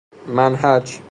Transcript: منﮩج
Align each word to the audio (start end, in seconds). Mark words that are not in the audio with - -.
منﮩج 0.27 0.99